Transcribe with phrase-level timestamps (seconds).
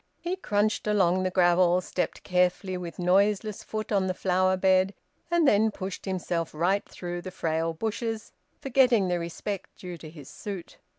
[0.19, 4.95] He crunched along the gravel, stepped carefully with noiseless foot on the flower bed,
[5.29, 10.27] and then pushed himself right through the frail bushes, forgetting the respect due to his
[10.27, 10.79] suit.